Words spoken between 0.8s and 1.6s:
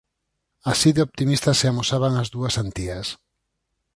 de optimistas